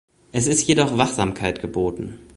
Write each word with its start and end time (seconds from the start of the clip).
Es 0.31 0.47
ist 0.47 0.65
jedoch 0.67 0.97
Wachsamkeit 0.97 1.61
geboten. 1.61 2.17